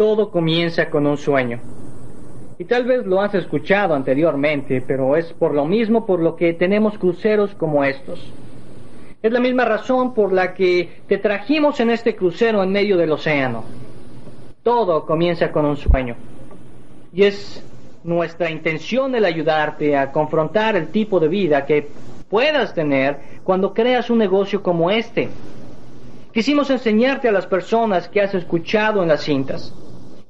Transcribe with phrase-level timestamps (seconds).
[0.00, 1.60] todo comienza con un sueño.
[2.58, 6.54] Y tal vez lo has escuchado anteriormente, pero es por lo mismo por lo que
[6.54, 8.18] tenemos cruceros como estos.
[9.22, 13.12] Es la misma razón por la que te trajimos en este crucero en medio del
[13.12, 13.62] océano.
[14.62, 16.16] Todo comienza con un sueño.
[17.12, 17.62] Y es
[18.02, 21.88] nuestra intención el ayudarte a confrontar el tipo de vida que
[22.30, 25.28] puedas tener cuando creas un negocio como este.
[26.32, 29.74] Quisimos enseñarte a las personas que has escuchado en las cintas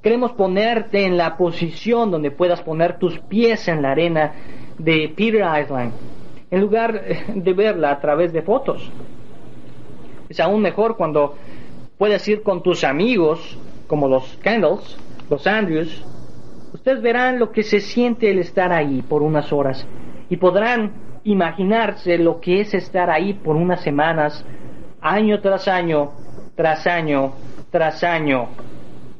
[0.01, 4.33] Queremos ponerte en la posición donde puedas poner tus pies en la arena
[4.79, 5.93] de Peter Island,
[6.49, 7.03] en lugar
[7.35, 8.91] de verla a través de fotos.
[10.27, 11.35] Es aún mejor cuando
[11.99, 14.97] puedes ir con tus amigos, como los Candles,
[15.29, 16.03] los Andrews.
[16.73, 19.85] Ustedes verán lo que se siente el estar ahí por unas horas
[20.29, 20.93] y podrán
[21.25, 24.43] imaginarse lo que es estar ahí por unas semanas,
[24.99, 26.11] año tras año,
[26.55, 27.33] tras año,
[27.69, 28.47] tras año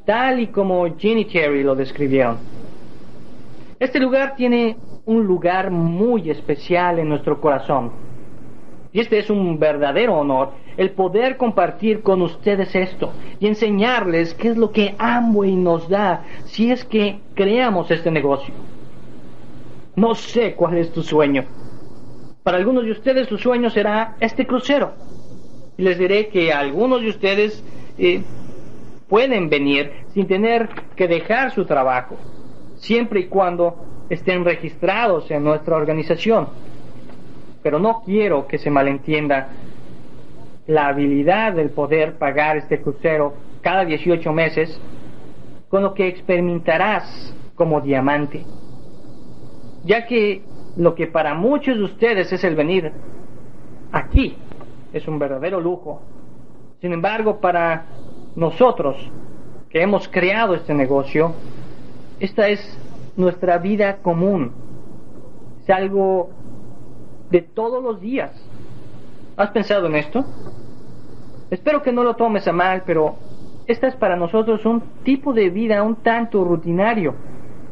[0.05, 2.37] tal y como Ginny Terry lo describieron.
[3.79, 7.91] Este lugar tiene un lugar muy especial en nuestro corazón.
[8.93, 14.49] Y este es un verdadero honor el poder compartir con ustedes esto y enseñarles qué
[14.49, 18.53] es lo que Amway nos da si es que creamos este negocio.
[19.95, 21.45] No sé cuál es tu sueño.
[22.43, 24.93] Para algunos de ustedes su sueño será este crucero.
[25.77, 27.63] Y les diré que algunos de ustedes
[27.97, 28.23] eh,
[29.11, 32.15] pueden venir sin tener que dejar su trabajo,
[32.77, 36.47] siempre y cuando estén registrados en nuestra organización.
[37.61, 39.49] Pero no quiero que se malentienda
[40.65, 44.79] la habilidad del poder pagar este crucero cada 18 meses
[45.67, 48.45] con lo que experimentarás como diamante.
[49.83, 50.41] Ya que
[50.77, 52.93] lo que para muchos de ustedes es el venir
[53.91, 54.37] aquí
[54.93, 56.01] es un verdadero lujo.
[56.79, 57.85] Sin embargo, para
[58.35, 58.95] nosotros
[59.69, 61.33] que hemos creado este negocio,
[62.19, 62.59] esta es
[63.15, 64.51] nuestra vida común.
[65.63, 66.29] Es algo
[67.29, 68.31] de todos los días.
[69.37, 70.25] ¿Has pensado en esto?
[71.49, 73.15] Espero que no lo tomes a mal, pero
[73.67, 77.15] esta es para nosotros un tipo de vida un tanto rutinario.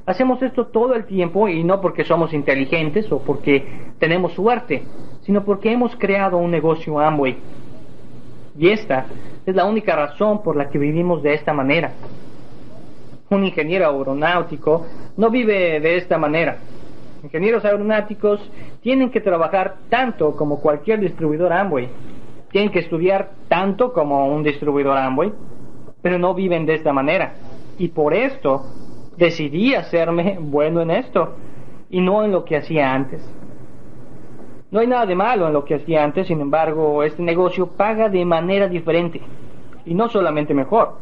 [0.05, 4.83] Hacemos esto todo el tiempo y no porque somos inteligentes o porque tenemos suerte,
[5.21, 7.37] sino porque hemos creado un negocio Amway
[8.57, 9.05] y esta
[9.45, 11.93] es la única razón por la que vivimos de esta manera.
[13.29, 14.85] Un ingeniero aeronáutico
[15.17, 16.57] no vive de esta manera.
[17.23, 18.39] Ingenieros aeronáuticos
[18.81, 21.89] tienen que trabajar tanto como cualquier distribuidor Amway.
[22.51, 25.31] Tienen que estudiar tanto como un distribuidor Amway,
[26.01, 27.33] pero no viven de esta manera.
[27.77, 28.63] Y por esto
[29.17, 31.35] decidí hacerme bueno en esto
[31.89, 33.21] y no en lo que hacía antes.
[34.71, 38.07] No hay nada de malo en lo que hacía antes, sin embargo, este negocio paga
[38.07, 39.21] de manera diferente.
[39.85, 40.97] Y no solamente mejor.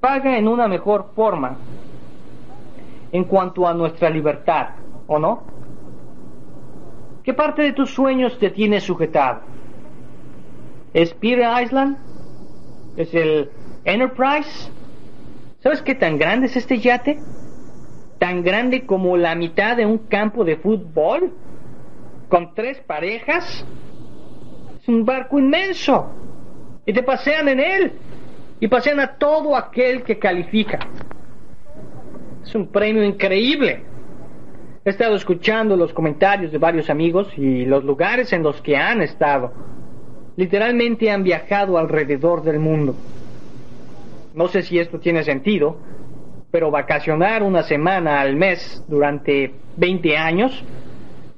[0.00, 1.56] Paga en una mejor forma
[3.12, 4.70] en cuanto a nuestra libertad,
[5.06, 5.42] ¿o no?
[7.22, 9.40] ¿Qué parte de tus sueños te tiene sujetado?
[10.92, 11.98] ¿Es Peter Island?
[12.96, 13.50] ¿Es el
[13.84, 14.72] Enterprise?
[15.60, 17.20] ¿Sabes qué tan grande es este yate?
[18.18, 21.32] ¿Tan grande como la mitad de un campo de fútbol?
[22.30, 23.66] Con tres parejas.
[24.80, 26.10] Es un barco inmenso.
[26.86, 27.92] Y te pasean en él.
[28.60, 30.78] Y pasean a todo aquel que califica.
[32.42, 33.82] Es un premio increíble.
[34.82, 39.02] He estado escuchando los comentarios de varios amigos y los lugares en los que han
[39.02, 39.52] estado.
[40.36, 42.94] Literalmente han viajado alrededor del mundo.
[44.34, 45.76] No sé si esto tiene sentido,
[46.50, 50.64] pero vacacionar una semana al mes durante 20 años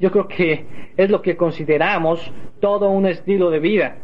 [0.03, 2.21] yo creo que es lo que consideramos
[2.61, 3.97] todo un estilo de vida.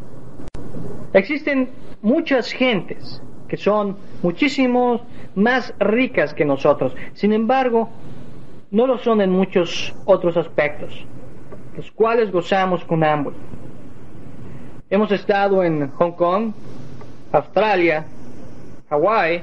[1.13, 1.71] Existen
[2.01, 5.01] muchas gentes que son muchísimo
[5.35, 6.95] más ricas que nosotros.
[7.15, 7.89] Sin embargo,
[8.71, 11.05] no lo son en muchos otros aspectos,
[11.77, 13.35] los cuales gozamos con ambos.
[14.91, 16.53] Hemos estado en Hong Kong,
[17.33, 18.07] Australia,
[18.89, 19.43] Hawái,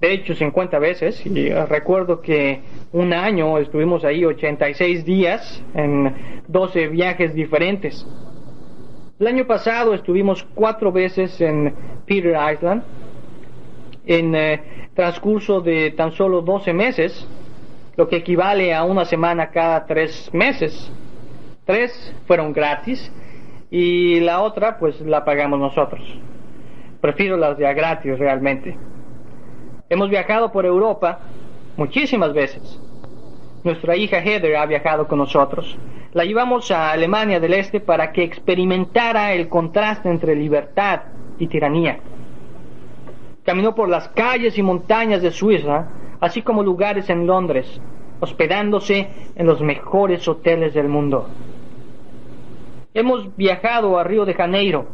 [0.00, 2.60] de hecho 50 veces, y recuerdo que
[2.92, 8.06] un año, estuvimos ahí 86 días en 12 viajes diferentes.
[9.18, 11.74] El año pasado estuvimos cuatro veces en
[12.06, 12.82] Peter Island,
[14.06, 14.62] en eh,
[14.94, 17.28] transcurso de tan solo 12 meses,
[17.96, 20.90] lo que equivale a una semana cada tres meses.
[21.66, 23.12] Tres fueron gratis
[23.70, 26.00] y la otra pues la pagamos nosotros.
[27.00, 28.78] Prefiero las de gratis realmente.
[29.90, 31.20] Hemos viajado por Europa
[31.78, 32.78] muchísimas veces.
[33.64, 35.78] Nuestra hija Heather ha viajado con nosotros.
[36.12, 41.02] La llevamos a Alemania del Este para que experimentara el contraste entre libertad
[41.38, 42.00] y tiranía.
[43.44, 45.88] Caminó por las calles y montañas de Suiza,
[46.20, 47.80] así como lugares en Londres,
[48.20, 51.28] hospedándose en los mejores hoteles del mundo.
[52.92, 54.86] Hemos viajado a Río de Janeiro,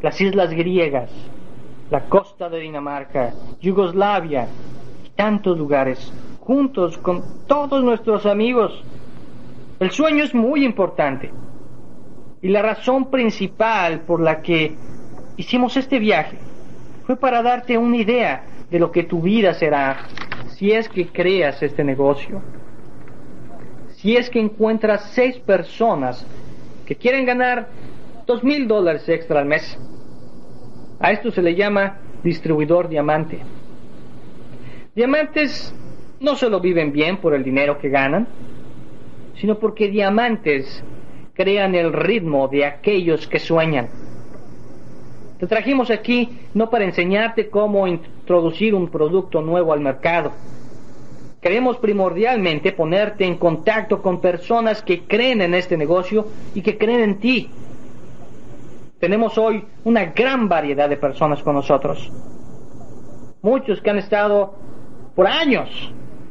[0.00, 1.10] las islas griegas,
[1.90, 4.48] la costa de Dinamarca, Yugoslavia
[5.16, 8.84] tantos lugares, juntos con todos nuestros amigos.
[9.80, 11.30] El sueño es muy importante
[12.42, 14.76] y la razón principal por la que
[15.36, 16.38] hicimos este viaje
[17.06, 20.06] fue para darte una idea de lo que tu vida será
[20.48, 22.40] si es que creas este negocio.
[23.96, 26.26] Si es que encuentras seis personas
[26.86, 27.68] que quieren ganar
[28.26, 29.78] dos mil dólares extra al mes.
[31.00, 33.40] A esto se le llama distribuidor diamante.
[34.96, 35.74] Diamantes
[36.20, 38.26] no solo viven bien por el dinero que ganan,
[39.38, 40.82] sino porque diamantes
[41.34, 43.90] crean el ritmo de aquellos que sueñan.
[45.38, 50.32] Te trajimos aquí no para enseñarte cómo introducir un producto nuevo al mercado.
[51.42, 57.00] Queremos primordialmente ponerte en contacto con personas que creen en este negocio y que creen
[57.00, 57.50] en ti.
[58.98, 62.10] Tenemos hoy una gran variedad de personas con nosotros.
[63.42, 64.65] Muchos que han estado
[65.16, 65.68] por años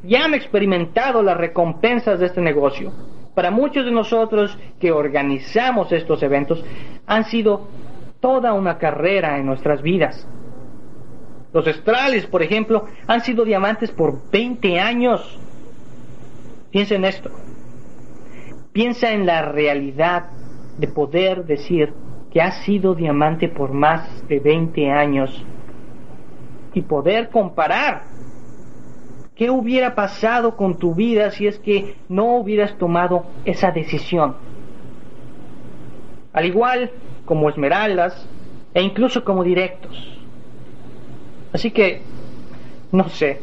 [0.07, 2.93] y han experimentado las recompensas de este negocio.
[3.33, 6.63] Para muchos de nosotros que organizamos estos eventos
[7.05, 7.67] han sido
[8.21, 10.25] toda una carrera en nuestras vidas.
[11.51, 15.39] Los estrales, por ejemplo, han sido diamantes por 20 años.
[16.69, 17.31] Piensa en esto.
[18.71, 20.27] Piensa en la realidad
[20.77, 21.93] de poder decir
[22.31, 25.43] que has sido diamante por más de 20 años
[26.73, 28.14] y poder comparar
[29.35, 34.35] qué hubiera pasado con tu vida si es que no hubieras tomado esa decisión.
[36.33, 36.91] Al igual
[37.25, 38.27] como esmeraldas
[38.73, 39.97] e incluso como directos.
[41.53, 42.01] Así que,
[42.91, 43.39] no sé,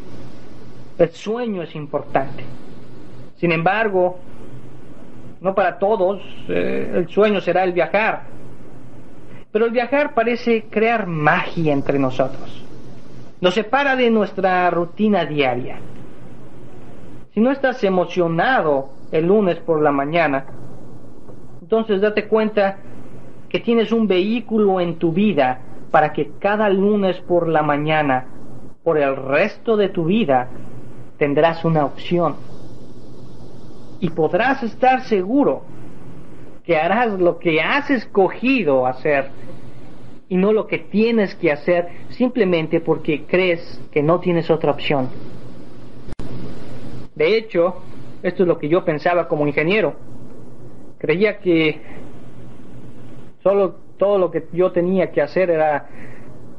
[0.99, 2.44] el sueño es importante.
[3.37, 4.19] Sin embargo,
[5.41, 8.25] no para todos, eh, el sueño será el viajar.
[9.50, 12.62] Pero el viajar parece crear magia entre nosotros.
[13.43, 15.81] Nos separa de nuestra rutina diaria.
[17.35, 20.44] Si no estás emocionado el lunes por la mañana,
[21.61, 22.79] entonces date cuenta
[23.49, 25.61] que tienes un vehículo en tu vida
[25.91, 28.27] para que cada lunes por la mañana,
[28.85, 30.49] por el resto de tu vida,
[31.19, 32.37] tendrás una opción.
[33.99, 35.62] Y podrás estar seguro
[36.65, 39.33] que harás lo que has escogido hacer
[40.32, 43.61] y no lo que tienes que hacer simplemente porque crees
[43.93, 45.11] que no tienes otra opción.
[47.14, 47.82] De hecho,
[48.23, 49.94] esto es lo que yo pensaba como ingeniero.
[50.99, 51.81] Creía que
[53.43, 55.88] Solo todo lo que yo tenía que hacer era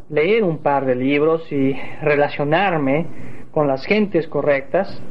[0.09, 3.07] leer un par de libros y relacionarme
[3.51, 5.01] con las gentes correctas,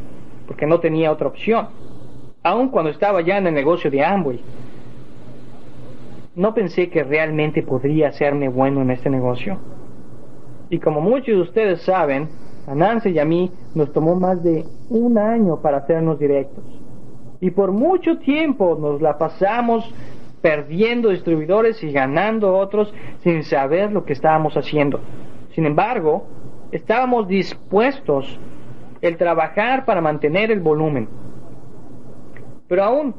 [0.46, 1.68] porque no tenía otra opción.
[2.42, 4.40] Aun cuando estaba ya en el negocio de Amway,
[6.34, 9.58] no pensé que realmente podría hacerme bueno en este negocio.
[10.70, 12.28] Y como muchos de ustedes saben,
[12.66, 16.64] a Nancy y a mí nos tomó más de un año para hacernos directos.
[17.40, 19.92] Y por mucho tiempo nos la pasamos
[20.40, 22.92] perdiendo distribuidores y ganando otros
[23.22, 25.00] sin saber lo que estábamos haciendo.
[25.54, 26.24] Sin embargo,
[26.70, 28.38] estábamos dispuestos
[29.00, 31.08] el trabajar para mantener el volumen.
[32.68, 33.14] Pero aún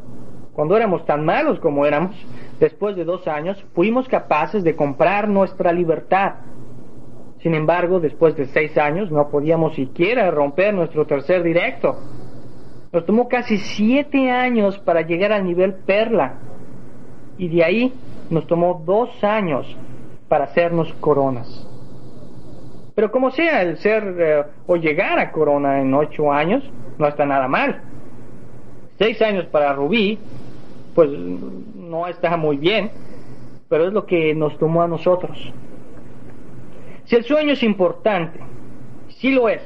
[0.53, 2.15] cuando éramos tan malos como éramos,
[2.59, 6.35] después de dos años fuimos capaces de comprar nuestra libertad.
[7.41, 11.97] Sin embargo, después de seis años no podíamos siquiera romper nuestro tercer directo.
[12.91, 16.35] Nos tomó casi siete años para llegar al nivel perla
[17.37, 17.93] y de ahí
[18.29, 19.65] nos tomó dos años
[20.29, 21.67] para hacernos coronas.
[22.95, 26.63] Pero como sea, el ser eh, o llegar a corona en ocho años
[26.97, 27.81] no está nada mal.
[28.99, 30.19] Seis años para Rubí,
[30.93, 31.09] pues
[31.93, 32.89] no está muy bien,
[33.69, 35.37] pero es lo que nos tomó a nosotros.
[37.05, 38.39] Si el sueño es importante,
[39.09, 39.61] sí lo es,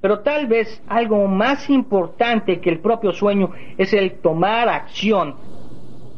[0.00, 5.36] pero tal vez algo más importante que el propio sueño es el tomar acción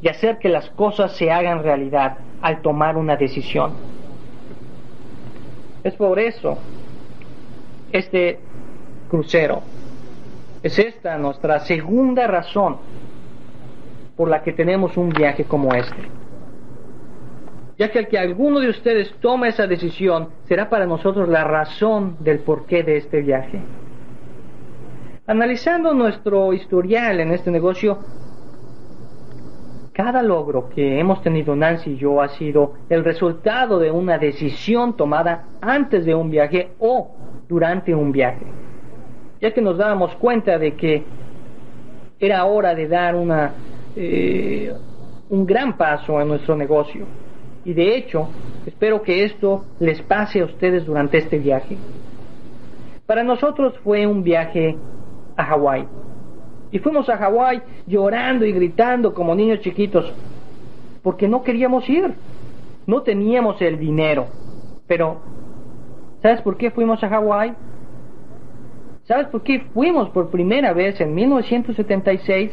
[0.01, 3.73] y hacer que las cosas se hagan realidad al tomar una decisión.
[5.83, 6.57] Es por eso
[7.93, 8.39] este
[9.11, 9.61] crucero.
[10.63, 12.79] Es esta nuestra segunda razón
[14.17, 16.09] por la que tenemos un viaje como este.
[17.77, 22.17] Ya que el que alguno de ustedes tome esa decisión será para nosotros la razón
[22.21, 23.61] del porqué de este viaje.
[25.27, 27.99] Analizando nuestro historial en este negocio,
[29.95, 34.97] cada logro que hemos tenido Nancy y yo ha sido el resultado de una decisión
[34.97, 37.15] tomada antes de un viaje o
[37.49, 38.45] durante un viaje,
[39.41, 41.05] ya que nos dábamos cuenta de que
[42.19, 43.53] era hora de dar una,
[43.97, 44.73] eh,
[45.31, 47.07] un gran paso en nuestro negocio.
[47.65, 48.29] Y de hecho,
[48.67, 51.77] espero que esto les pase a ustedes durante este viaje.
[53.07, 54.77] Para nosotros fue un viaje
[55.37, 55.87] a Hawái.
[56.73, 60.13] Y fuimos a Hawái llorando y gritando como niños chiquitos,
[61.03, 62.15] porque no queríamos ir.
[62.87, 64.27] No teníamos el dinero.
[64.87, 65.21] Pero,
[66.21, 67.55] ¿sabes por qué fuimos a Hawái?
[69.05, 72.51] ¿Sabes por qué fuimos por primera vez en 1976?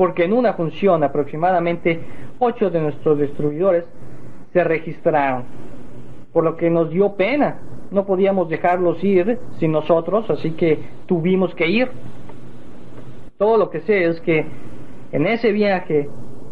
[0.00, 2.00] Porque en una función aproximadamente
[2.38, 3.84] ocho de nuestros distribuidores
[4.50, 5.44] se registraron,
[6.32, 7.58] por lo que nos dio pena.
[7.90, 11.90] No podíamos dejarlos ir sin nosotros, así que tuvimos que ir.
[13.36, 14.46] Todo lo que sé es que
[15.12, 16.08] en ese viaje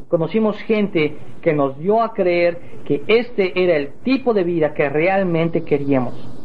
[0.08, 4.90] conocimos gente que nos dio a creer que este era el tipo de vida que
[4.90, 6.37] realmente queríamos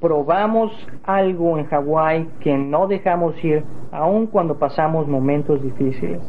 [0.00, 0.72] probamos
[1.04, 6.22] algo en Hawái que no dejamos ir aun cuando pasamos momentos difíciles.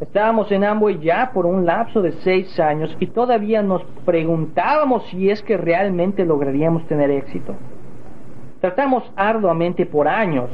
[0.00, 5.30] Estábamos en Amway ya por un lapso de seis años y todavía nos preguntábamos si
[5.30, 7.54] es que realmente lograríamos tener éxito.
[8.60, 10.50] Tratamos arduamente por años,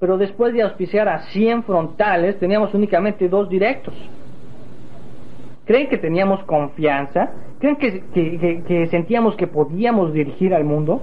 [0.00, 3.94] pero después de auspiciar a 100 frontales teníamos únicamente dos directos.
[5.64, 7.30] ¿Creen que teníamos confianza?
[7.62, 11.00] ¿Creen que, sentíamos que podíamos dirigir al mundo?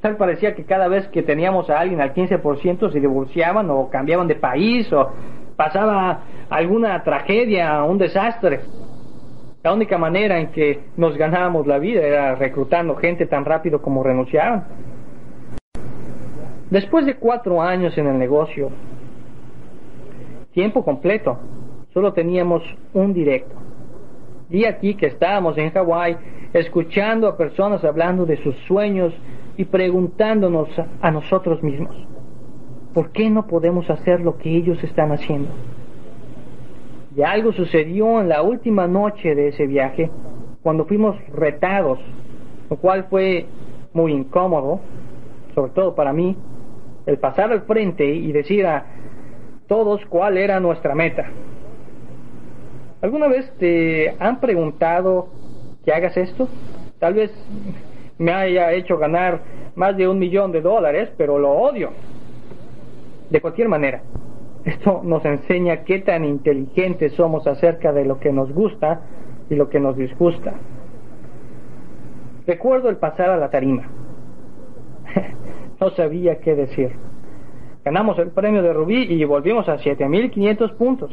[0.00, 4.26] Tal parecía que cada vez que teníamos a alguien al 15% se divorciaban o cambiaban
[4.26, 5.12] de país o
[5.54, 8.62] pasaba alguna tragedia, un desastre.
[9.62, 14.02] La única manera en que nos ganábamos la vida era reclutando gente tan rápido como
[14.02, 14.64] renunciaban.
[16.68, 18.70] Después de cuatro años en el negocio,
[20.50, 21.38] tiempo completo,
[21.92, 23.63] solo teníamos un directo.
[24.50, 26.16] Y aquí que estábamos en Hawái
[26.52, 29.14] escuchando a personas hablando de sus sueños
[29.56, 30.68] y preguntándonos
[31.00, 31.96] a nosotros mismos,
[32.92, 35.48] ¿por qué no podemos hacer lo que ellos están haciendo?
[37.16, 40.10] Y algo sucedió en la última noche de ese viaje,
[40.62, 42.00] cuando fuimos retados,
[42.68, 43.46] lo cual fue
[43.92, 44.80] muy incómodo,
[45.54, 46.36] sobre todo para mí,
[47.06, 48.86] el pasar al frente y decir a
[49.68, 51.26] todos cuál era nuestra meta.
[53.04, 55.28] ¿Alguna vez te han preguntado
[55.84, 56.48] que hagas esto?
[56.98, 57.30] Tal vez
[58.16, 59.42] me haya hecho ganar
[59.74, 61.90] más de un millón de dólares, pero lo odio.
[63.28, 64.00] De cualquier manera,
[64.64, 69.02] esto nos enseña qué tan inteligentes somos acerca de lo que nos gusta
[69.50, 70.54] y lo que nos disgusta.
[72.46, 73.86] Recuerdo el pasar a la tarima.
[75.78, 76.92] no sabía qué decir.
[77.84, 81.10] Ganamos el premio de Rubí y volvimos a 7.500 puntos.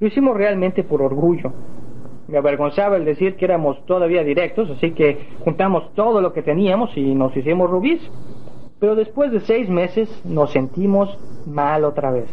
[0.00, 1.52] Lo hicimos realmente por orgullo.
[2.28, 6.96] Me avergonzaba el decir que éramos todavía directos, así que juntamos todo lo que teníamos
[6.96, 8.00] y nos hicimos rubíes.
[8.80, 12.28] Pero después de seis meses nos sentimos mal otra vez.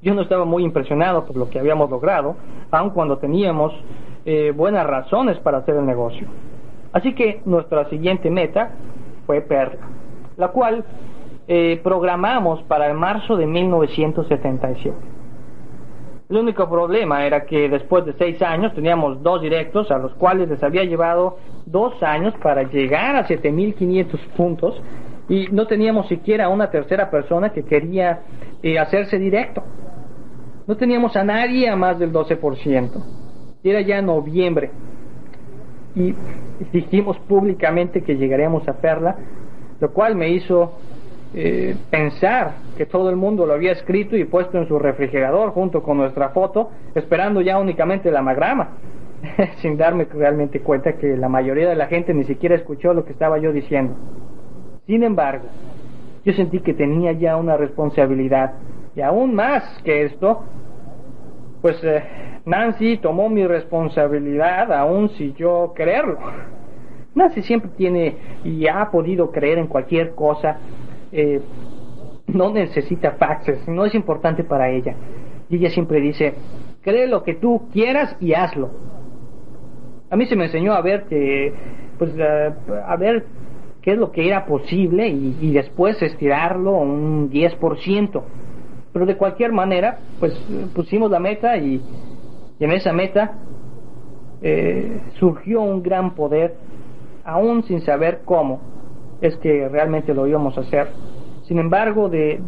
[0.00, 2.36] Yo no estaba muy impresionado por lo que habíamos logrado,
[2.70, 3.72] aun cuando teníamos
[4.24, 6.28] eh, buenas razones para hacer el negocio.
[6.92, 8.70] Así que nuestra siguiente meta
[9.26, 9.88] fue Perla,
[10.36, 10.84] la cual
[11.48, 15.17] eh, programamos para el marzo de 1977.
[16.28, 20.50] El único problema era que después de seis años teníamos dos directos a los cuales
[20.50, 24.82] les había llevado dos años para llegar a 7.500 puntos
[25.30, 28.20] y no teníamos siquiera una tercera persona que quería
[28.62, 29.62] eh, hacerse directo.
[30.66, 33.04] No teníamos a nadie a más del 12%.
[33.64, 34.70] Era ya noviembre
[35.94, 36.14] y
[36.72, 39.16] dijimos públicamente que llegaríamos a Perla,
[39.80, 40.72] lo cual me hizo
[41.34, 45.82] eh, pensar que todo el mundo lo había escrito y puesto en su refrigerador junto
[45.82, 48.70] con nuestra foto, esperando ya únicamente la magrama,
[49.60, 53.12] sin darme realmente cuenta que la mayoría de la gente ni siquiera escuchó lo que
[53.12, 53.94] estaba yo diciendo.
[54.86, 55.44] Sin embargo,
[56.24, 58.54] yo sentí que tenía ya una responsabilidad
[58.96, 60.44] y aún más que esto,
[61.60, 62.02] pues eh,
[62.46, 66.18] Nancy tomó mi responsabilidad aún si yo creerlo.
[67.14, 70.56] Nancy siempre tiene y ha podido creer en cualquier cosa
[71.12, 71.40] eh,
[72.26, 74.94] no necesita faxes, no es importante para ella.
[75.48, 76.34] Y ella siempre dice,
[76.82, 78.70] cree lo que tú quieras y hazlo.
[80.10, 81.52] A mí se me enseñó a ver que,
[81.98, 83.24] pues, a ver
[83.82, 88.22] qué es lo que era posible y, después estirarlo un 10%.
[88.92, 90.32] Pero de cualquier manera, pues
[90.74, 91.80] pusimos la meta y,
[92.60, 93.34] en esa meta
[94.42, 96.56] eh, surgió un gran poder,
[97.24, 98.77] aún sin saber cómo
[99.20, 100.88] es que realmente lo íbamos a hacer.
[101.42, 102.40] Sin embargo, de,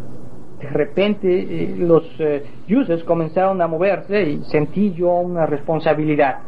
[0.72, 6.40] repente eh, los eh, users comenzaron a moverse y sentí yo una responsabilidad.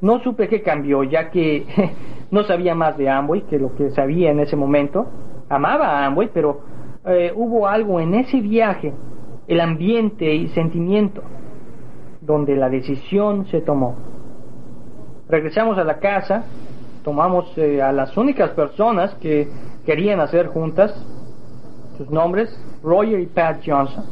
[0.00, 1.64] No supe qué cambió, ya que
[2.30, 5.06] no sabía más de Amway que lo que sabía en ese momento.
[5.48, 6.60] Amaba a Amway, pero
[7.06, 8.92] eh, hubo algo en ese viaje,
[9.48, 11.22] el ambiente y sentimiento,
[12.20, 13.94] donde la decisión se tomó.
[15.28, 16.44] Regresamos a la casa,
[17.06, 19.46] tomamos a las únicas personas que
[19.86, 20.92] querían hacer juntas,
[21.96, 22.50] sus nombres,
[22.82, 24.04] Roger y Pat Johnson.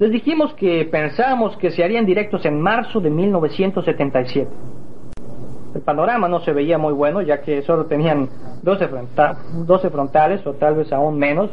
[0.00, 4.50] Les dijimos que pensábamos que se harían directos en marzo de 1977.
[5.76, 8.28] El panorama no se veía muy bueno, ya que solo tenían
[8.64, 8.88] 12,
[9.64, 11.48] 12 frontales, o tal vez aún menos,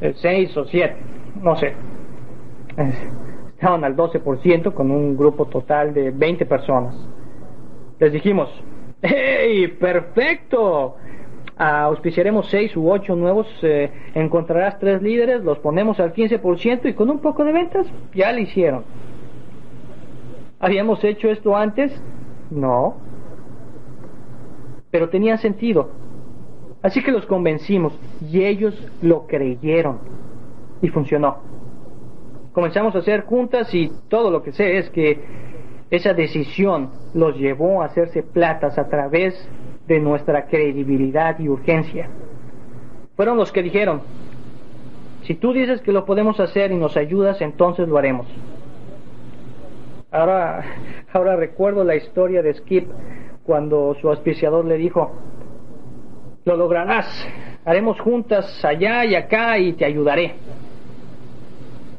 [0.00, 0.96] 6 eh, o 7,
[1.40, 1.72] no sé.
[3.54, 6.94] Estaban al 12% con un grupo total de 20 personas.
[7.98, 8.50] Les dijimos,
[9.02, 9.68] ¡Hey!
[9.78, 10.96] ¡Perfecto!
[11.58, 17.10] auspiciaremos seis u ocho nuevos, eh, encontrarás tres líderes, los ponemos al 15% y con
[17.10, 18.84] un poco de ventas ya lo hicieron.
[20.60, 22.00] ¿Habíamos hecho esto antes?
[22.50, 22.96] No.
[24.90, 25.90] Pero tenía sentido.
[26.82, 29.98] Así que los convencimos y ellos lo creyeron.
[30.80, 31.38] Y funcionó.
[32.52, 35.20] Comenzamos a hacer juntas y todo lo que sé es que
[35.90, 39.48] esa decisión los llevó a hacerse platas a través
[39.86, 42.08] de nuestra credibilidad y urgencia.
[43.16, 44.02] Fueron los que dijeron,
[45.22, 48.26] si tú dices que lo podemos hacer y nos ayudas, entonces lo haremos.
[50.10, 50.64] Ahora,
[51.12, 52.88] ahora recuerdo la historia de Skip
[53.44, 55.12] cuando su auspiciador le dijo,
[56.44, 57.06] lo lograrás,
[57.64, 60.34] haremos juntas allá y acá y te ayudaré.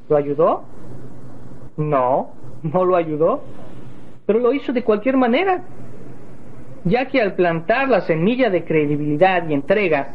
[0.07, 0.63] ¿Lo ayudó?
[1.77, 2.31] No,
[2.63, 3.41] no lo ayudó,
[4.29, 5.63] pero lo hizo de cualquier manera
[6.83, 10.13] ya que al plantar la semilla de credibilidad y entrega,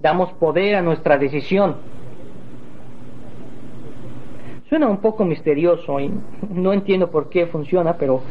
[0.00, 1.76] damos poder a nuestra decisión.
[4.68, 6.10] Suena un poco misterioso y
[6.50, 8.22] no entiendo por qué funciona, pero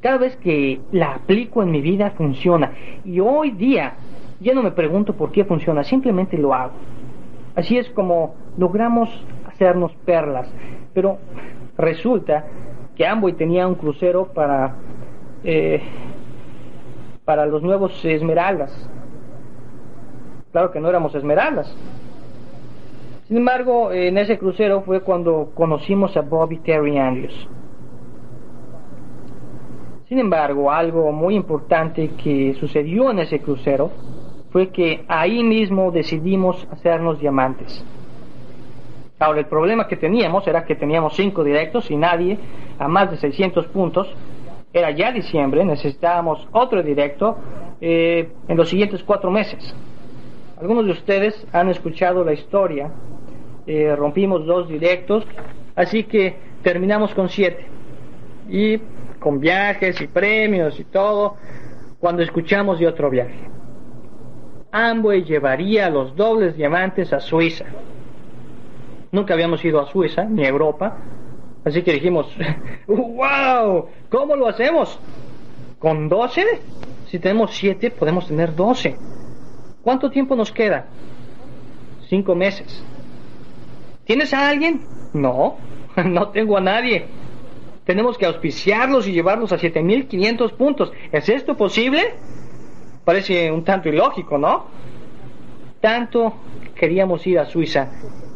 [0.00, 2.72] cada vez que la aplico en mi vida funciona.
[3.04, 3.94] Y hoy día
[4.40, 6.72] ya no me pregunto por qué funciona, simplemente lo hago.
[7.54, 9.08] Así es como logramos
[9.46, 10.52] hacernos perlas.
[10.92, 11.18] Pero
[11.78, 12.46] resulta
[12.96, 14.76] que Amboy tenía un crucero para
[15.42, 15.82] eh,
[17.24, 18.70] para los nuevos esmeraldas.
[20.52, 21.74] Claro que no éramos esmeraldas.
[23.26, 27.48] Sin embargo, en ese crucero fue cuando conocimos a Bobby Terry Andrews.
[30.08, 33.90] Sin embargo, algo muy importante que sucedió en ese crucero
[34.50, 37.84] fue que ahí mismo decidimos hacernos diamantes.
[39.18, 42.38] Ahora, el problema que teníamos era que teníamos cinco directos y nadie
[42.78, 44.12] a más de 600 puntos
[44.72, 47.36] era ya diciembre, necesitábamos otro directo
[47.80, 49.74] eh, en los siguientes cuatro meses.
[50.60, 52.90] Algunos de ustedes han escuchado la historia,
[53.66, 55.24] eh, rompimos dos directos,
[55.76, 57.66] así que terminamos con siete.
[58.48, 58.80] Y
[59.20, 61.36] con viajes y premios y todo,
[62.00, 63.38] cuando escuchamos de otro viaje.
[64.72, 67.64] Amway llevaría los dobles diamantes a Suiza.
[69.14, 70.98] Nunca habíamos ido a Suiza ni a Europa,
[71.64, 72.26] Así que dijimos,
[72.88, 74.98] wow, ¿cómo lo hacemos?
[75.78, 76.44] ¿Con 12?
[77.06, 78.96] Si tenemos 7, podemos tener 12.
[79.82, 80.86] ¿Cuánto tiempo nos queda?
[82.08, 82.84] Cinco meses.
[84.04, 84.82] ¿Tienes a alguien?
[85.14, 85.56] No,
[86.04, 87.06] no tengo a nadie.
[87.84, 90.92] Tenemos que auspiciarlos y llevarlos a 7500 puntos.
[91.12, 92.14] ¿Es esto posible?
[93.04, 94.66] Parece un tanto ilógico, ¿no?
[95.80, 96.34] Tanto
[96.74, 97.88] queríamos ir a Suiza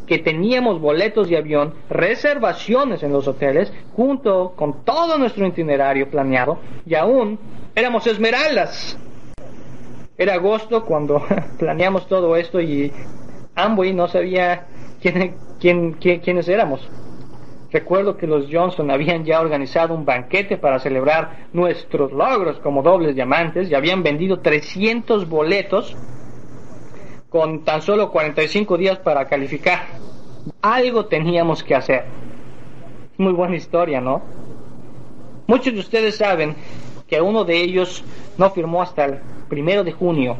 [0.08, 6.58] que teníamos boletos de avión, reservaciones en los hoteles, junto con todo nuestro itinerario planeado,
[6.86, 7.38] y aún
[7.74, 8.98] éramos esmeraldas.
[10.16, 11.22] Era agosto cuando
[11.58, 12.90] planeamos todo esto y
[13.54, 14.66] Amway no sabía
[15.00, 16.88] quién, quién, quiénes éramos.
[17.70, 23.14] Recuerdo que los Johnson habían ya organizado un banquete para celebrar nuestros logros como dobles
[23.14, 25.94] diamantes y habían vendido 300 boletos
[27.28, 29.86] con tan solo 45 días para calificar.
[30.62, 32.04] Algo teníamos que hacer.
[33.18, 34.22] Muy buena historia, ¿no?
[35.46, 36.56] Muchos de ustedes saben
[37.06, 38.04] que uno de ellos
[38.36, 40.36] no firmó hasta el primero de junio.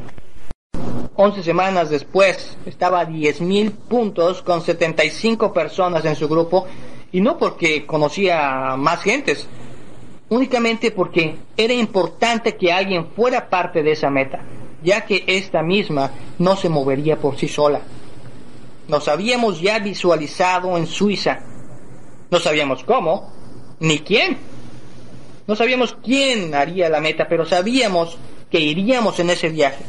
[1.15, 6.65] 11 semanas después estaba a 10.000 puntos con 75 personas en su grupo
[7.11, 9.49] y no porque conocía más gentes,
[10.29, 14.39] únicamente porque era importante que alguien fuera parte de esa meta
[14.83, 17.81] ya que esta misma no se movería por sí sola.
[18.87, 21.39] Nos habíamos ya visualizado en Suiza.
[22.31, 23.31] No sabíamos cómo,
[23.79, 24.37] ni quién.
[25.47, 28.17] No sabíamos quién haría la meta, pero sabíamos
[28.49, 29.83] que iríamos en ese viaje.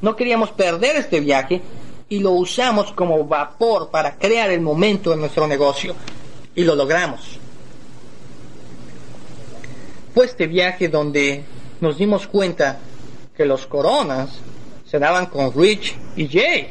[0.00, 1.60] No queríamos perder este viaje
[2.08, 5.94] y lo usamos como vapor para crear el momento de nuestro negocio.
[6.54, 7.38] Y lo logramos.
[10.14, 11.44] Fue este viaje donde
[11.80, 12.80] nos dimos cuenta
[13.42, 14.30] que los coronas
[14.88, 16.68] se daban con Rich y Jay.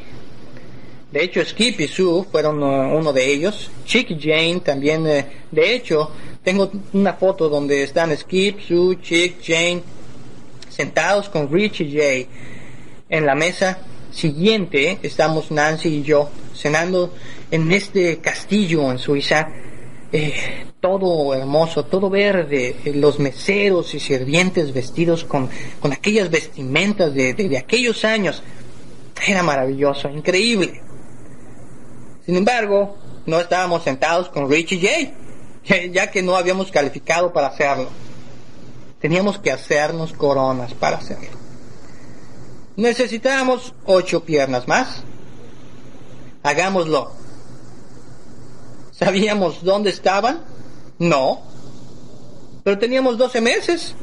[1.10, 3.70] De hecho, Skip y Sue fueron uh, uno de ellos.
[3.84, 5.02] Chick y Jane también.
[5.02, 6.10] Uh, de hecho,
[6.42, 9.82] tengo una foto donde están Skip, Sue, Chick, Jane
[10.70, 12.26] sentados con Rich y Jay
[13.10, 13.80] en la mesa
[14.10, 14.98] siguiente.
[15.02, 17.12] Estamos Nancy y yo cenando
[17.50, 19.46] en este castillo en Suiza
[20.12, 25.48] eh, todo hermoso, todo verde, eh, los meseros y sirvientes vestidos con,
[25.80, 28.42] con aquellas vestimentas de, de, aquellos años.
[29.26, 30.82] Era maravilloso, increíble.
[32.26, 37.46] Sin embargo, no estábamos sentados con Rich y Jay, ya que no habíamos calificado para
[37.46, 37.88] hacerlo.
[39.00, 41.30] Teníamos que hacernos coronas para hacerlo.
[42.76, 45.02] Necesitábamos ocho piernas más.
[46.42, 47.21] Hagámoslo.
[49.02, 50.44] ¿Sabíamos dónde estaban?
[51.00, 51.42] No.
[52.62, 53.96] Pero teníamos 12 meses.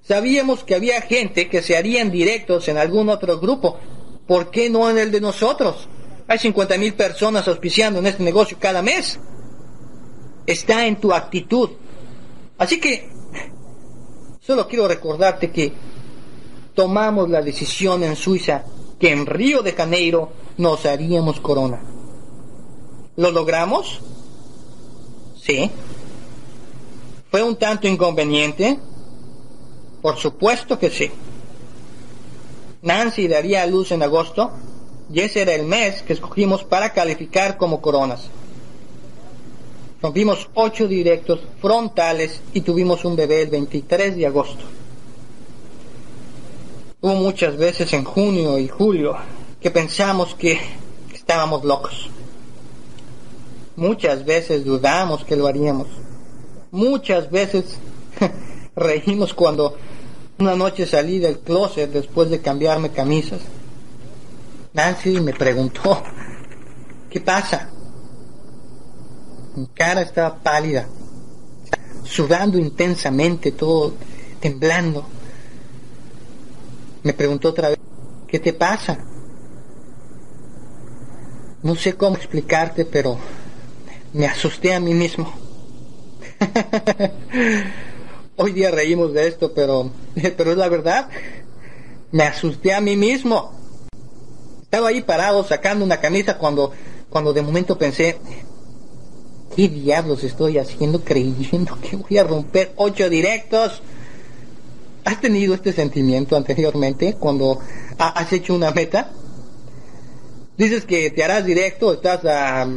[0.00, 3.78] Sabíamos que había gente que se harían directos en algún otro grupo.
[4.26, 5.86] ¿Por qué no en el de nosotros?
[6.26, 9.20] Hay 50 mil personas auspiciando en este negocio cada mes.
[10.46, 11.68] Está en tu actitud.
[12.56, 13.10] Así que
[14.40, 15.74] solo quiero recordarte que
[16.74, 18.64] tomamos la decisión en Suiza
[18.98, 21.82] que en Río de Janeiro nos haríamos corona.
[23.16, 24.00] ¿Lo logramos?
[25.48, 25.70] Sí.
[27.30, 28.78] ¿Fue un tanto inconveniente?
[30.02, 31.10] Por supuesto que sí.
[32.82, 34.50] Nancy daría a luz en agosto
[35.10, 38.28] y ese era el mes que escogimos para calificar como coronas.
[40.02, 44.64] Rompimos ocho directos frontales y tuvimos un bebé el 23 de agosto.
[47.00, 49.16] Hubo muchas veces en junio y julio
[49.62, 50.60] que pensamos que
[51.14, 52.10] estábamos locos.
[53.78, 55.86] Muchas veces dudamos que lo haríamos.
[56.72, 57.76] Muchas veces
[58.74, 59.76] reímos cuando
[60.40, 63.40] una noche salí del closet después de cambiarme camisas.
[64.72, 66.02] Nancy me preguntó,
[67.08, 67.70] ¿qué pasa?
[69.54, 70.88] Mi cara estaba pálida,
[72.02, 73.92] sudando intensamente, todo
[74.40, 75.06] temblando.
[77.04, 77.78] Me preguntó otra vez,
[78.26, 78.98] ¿qué te pasa?
[81.62, 83.16] No sé cómo explicarte, pero
[84.12, 85.32] me asusté a mí mismo.
[88.36, 89.90] Hoy día reímos de esto, pero,
[90.36, 91.08] pero es la verdad.
[92.12, 93.52] Me asusté a mí mismo.
[94.62, 96.72] Estaba ahí parado sacando una camisa cuando,
[97.10, 98.18] cuando de momento pensé,
[99.56, 103.82] ¿qué diablos estoy haciendo creyendo que voy a romper ocho directos?
[105.04, 107.60] ¿Has tenido este sentimiento anteriormente cuando
[107.98, 109.10] has hecho una meta?
[110.56, 112.68] Dices que te harás directo, estás a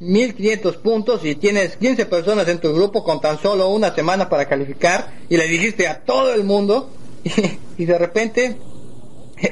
[0.00, 4.46] 1500 puntos y tienes 15 personas en tu grupo con tan solo una semana para
[4.46, 6.90] calificar y le dijiste a todo el mundo
[7.78, 8.56] y, de repente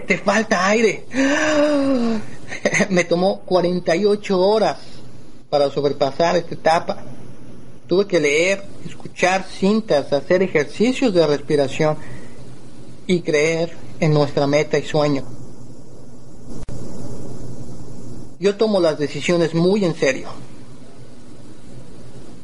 [0.07, 1.04] te falta aire.
[2.90, 4.78] Me tomó 48 horas
[5.50, 7.04] para sobrepasar esta etapa.
[7.87, 11.96] Tuve que leer, escuchar cintas, hacer ejercicios de respiración
[13.07, 15.34] y creer en nuestra meta y sueño.
[18.44, 20.28] Yo tomo las decisiones muy en serio.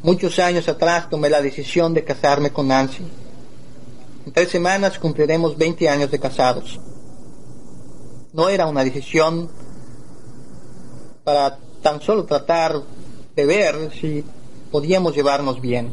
[0.03, 3.05] Muchos años atrás tomé la decisión de casarme con Nancy.
[4.25, 6.81] En tres semanas cumpliremos 20 años de casados.
[8.33, 9.51] No era una decisión
[11.23, 12.81] para tan solo tratar
[13.37, 14.25] de ver si
[14.73, 15.93] podíamos llevarnos bien.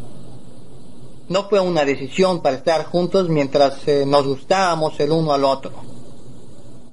[1.27, 5.73] No fue una decisión para estar juntos mientras eh, nos gustábamos el uno al otro.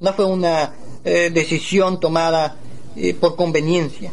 [0.00, 0.74] No fue una
[1.04, 2.56] eh, decisión tomada
[2.96, 4.12] eh, por conveniencia.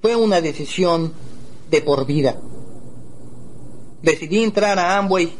[0.00, 1.12] Fue una decisión
[1.70, 2.36] de por vida.
[4.02, 5.32] Decidí entrar a Amway.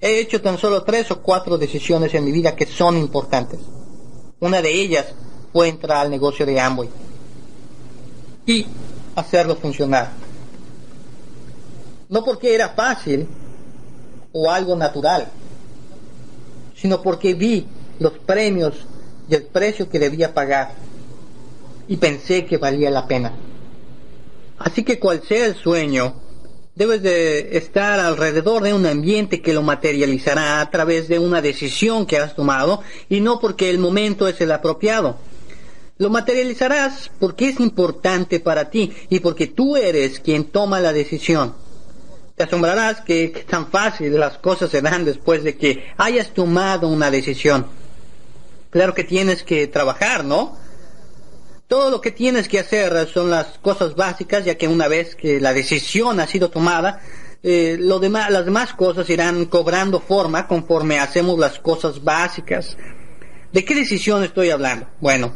[0.00, 3.60] He hecho tan solo tres o cuatro decisiones en mi vida que son importantes.
[4.40, 5.06] Una de ellas
[5.52, 6.88] fue entrar al negocio de Amway
[8.46, 8.66] y
[9.14, 10.10] hacerlo funcionar.
[12.08, 13.28] No porque era fácil
[14.32, 15.28] o algo natural,
[16.74, 17.66] sino porque vi
[17.98, 18.74] los premios
[19.28, 20.74] y el precio que debía pagar
[21.88, 23.32] y pensé que valía la pena.
[24.58, 26.14] Así que cual sea el sueño,
[26.74, 32.06] debes de estar alrededor de un ambiente que lo materializará a través de una decisión
[32.06, 35.18] que has tomado y no porque el momento es el apropiado.
[35.98, 41.54] Lo materializarás porque es importante para ti y porque tú eres quien toma la decisión.
[42.36, 47.10] Te asombrarás que, tan fácil las cosas se dan después de que hayas tomado una
[47.10, 47.66] decisión
[48.72, 50.56] Claro que tienes que trabajar, ¿no?
[51.68, 55.40] Todo lo que tienes que hacer son las cosas básicas, ya que una vez que
[55.40, 57.02] la decisión ha sido tomada,
[57.42, 62.78] eh, lo demás, las demás cosas irán cobrando forma conforme hacemos las cosas básicas.
[63.52, 64.86] ¿De qué decisión estoy hablando?
[65.02, 65.34] Bueno,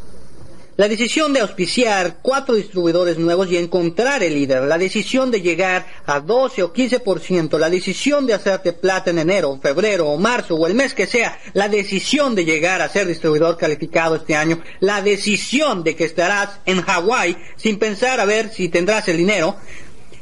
[0.77, 5.87] la decisión de auspiciar cuatro distribuidores nuevos y encontrar el líder, la decisión de llegar
[6.05, 10.67] a 12 o 15%, la decisión de hacerte plata en enero, febrero o marzo o
[10.67, 15.01] el mes que sea, la decisión de llegar a ser distribuidor calificado este año, la
[15.01, 19.57] decisión de que estarás en Hawái sin pensar a ver si tendrás el dinero.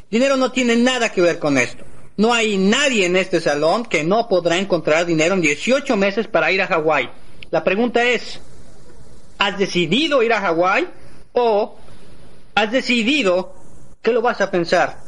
[0.09, 1.83] Dinero no tiene nada que ver con esto.
[2.15, 6.49] No hay nadie en este salón que no podrá encontrar dinero en 18 meses para
[6.53, 7.09] ir a Hawái.
[7.51, 8.39] La pregunta es,
[9.37, 10.87] ¿Has decidido ir a Hawái?
[11.33, 11.77] ¿O
[12.55, 13.53] has decidido
[14.01, 14.99] que lo vas a pensar?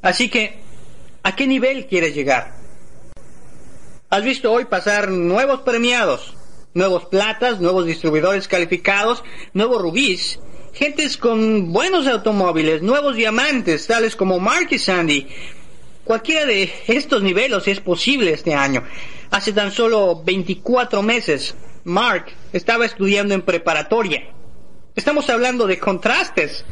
[0.00, 0.60] Así que,
[1.22, 2.54] ¿a qué nivel quieres llegar?
[4.10, 6.34] Has visto hoy pasar nuevos premiados,
[6.72, 9.22] nuevos platas, nuevos distribuidores calificados,
[9.52, 10.40] nuevos rubíes,
[10.72, 15.28] gentes con buenos automóviles, nuevos diamantes, tales como Mark y Sandy.
[16.04, 18.82] Cualquiera de estos niveles es posible este año.
[19.30, 21.54] Hace tan solo 24 meses
[21.88, 24.30] Mark estaba estudiando en preparatoria.
[24.94, 26.66] Estamos hablando de contrastes.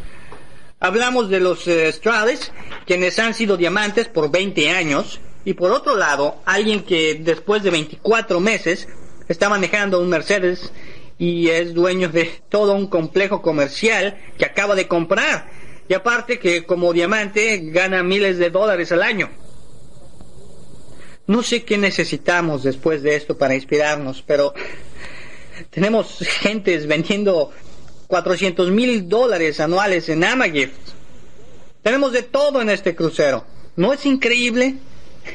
[0.79, 2.53] Hablamos de los eh, Strades,
[2.85, 7.71] quienes han sido diamantes por 20 años, y por otro lado, alguien que después de
[7.71, 8.89] 24 meses
[9.27, 10.71] está manejando un Mercedes
[11.17, 15.49] y es dueño de todo un complejo comercial que acaba de comprar.
[15.89, 19.31] Y aparte que como diamante gana miles de dólares al año.
[21.27, 24.53] No sé qué necesitamos después de esto para inspirarnos, pero
[25.71, 27.53] tenemos gentes vendiendo
[28.07, 30.75] 400 mil dólares anuales en Amagift.
[31.83, 33.45] Tenemos de todo en este crucero.
[33.77, 34.77] ¿No es increíble?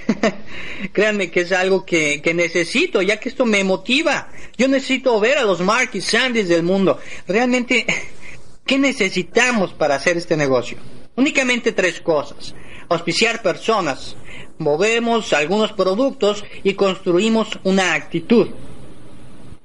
[0.94, 4.30] Créanme que es algo que, que, necesito, ya que esto me motiva.
[4.58, 7.00] Yo necesito ver a los Mark y Sandys del mundo.
[7.28, 7.86] Realmente,
[8.66, 10.78] ¿qué necesitamos para hacer este negocio?
[11.16, 12.56] Únicamente tres cosas.
[12.90, 14.16] Auspiciar personas,
[14.58, 18.50] movemos algunos productos y construimos una actitud.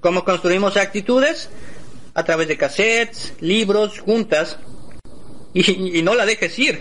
[0.07, 1.49] ¿Cómo construimos actitudes?
[2.14, 4.57] A través de cassettes, libros, juntas.
[5.53, 6.81] Y, no la dejes ir,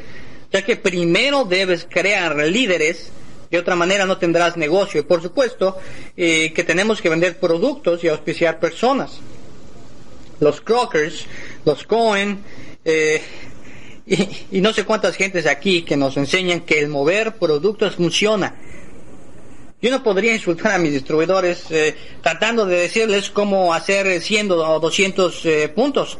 [0.53, 3.09] ya que primero debes crear líderes,
[3.49, 4.99] de otra manera no tendrás negocio.
[4.99, 5.75] Y por supuesto
[6.15, 9.13] eh, que tenemos que vender productos y auspiciar personas.
[10.39, 11.25] Los Crockers,
[11.65, 12.43] los Cohen,
[12.85, 13.23] eh,
[14.05, 18.53] y, no sé cuántas gentes aquí que nos enseñan que el mover productos funciona.
[19.81, 24.79] Yo no podría insultar a mis distribuidores eh, tratando de decirles cómo hacer 100 o
[24.79, 26.17] 200 eh, puntos.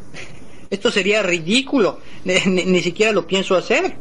[0.70, 2.00] Esto sería ridículo.
[2.24, 3.96] ni siquiera lo pienso hacer.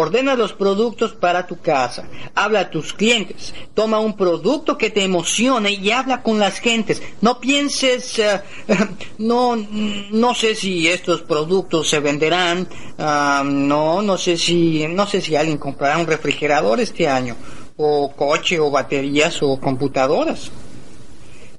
[0.00, 2.08] Ordena los productos para tu casa.
[2.34, 3.52] Habla a tus clientes.
[3.74, 7.02] Toma un producto que te emocione y habla con las gentes.
[7.20, 8.40] No pienses, eh,
[9.18, 12.66] no, no sé si estos productos se venderán.
[12.98, 17.36] Ah, no, no sé si, no sé si alguien comprará un refrigerador este año,
[17.80, 20.50] o coche, o baterías, o computadoras.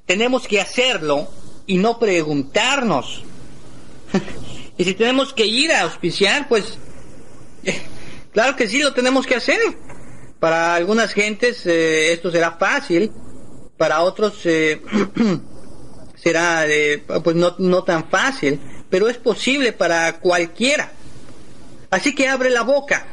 [0.06, 1.28] Tenemos que hacerlo
[1.66, 3.24] y no preguntarnos.
[4.78, 6.78] y si tenemos que ir a auspiciar, pues
[8.32, 9.60] Claro que sí, lo tenemos que hacer.
[10.40, 13.12] Para algunas gentes eh, esto será fácil,
[13.76, 14.82] para otros eh,
[16.16, 18.58] será eh, pues no, no tan fácil,
[18.90, 20.90] pero es posible para cualquiera.
[21.90, 23.06] Así que abre la boca.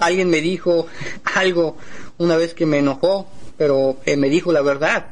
[0.00, 0.86] Alguien me dijo
[1.34, 1.76] algo
[2.18, 5.06] una vez que me enojó, pero me dijo la verdad.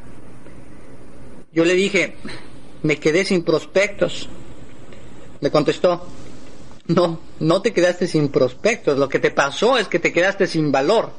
[1.52, 2.16] Yo le dije,
[2.82, 4.28] me quedé sin prospectos.
[5.40, 6.06] Me contestó,
[6.88, 10.72] no, no te quedaste sin prospectos, lo que te pasó es que te quedaste sin
[10.72, 11.10] valor.